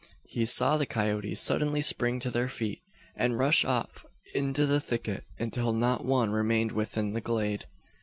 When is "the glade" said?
7.13-7.67